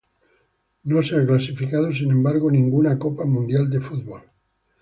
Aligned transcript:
No 0.81 1.03
se 1.03 1.15
ha 1.15 1.25
clasificado 1.27 1.93
sin 1.93 2.09
embargo 2.09 2.49
a 2.49 2.51
ninguna 2.51 2.97
Copa 2.97 3.23
Mundial 3.23 3.69
de 3.69 3.81
Fútbol. 3.81 4.23